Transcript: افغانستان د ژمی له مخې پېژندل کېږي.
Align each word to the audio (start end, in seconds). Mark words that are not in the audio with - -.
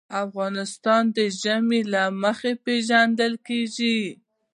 افغانستان 0.25 1.03
د 1.17 1.19
ژمی 1.41 1.81
له 1.93 2.03
مخې 2.23 2.51
پېژندل 2.65 3.33
کېږي. 3.47 3.99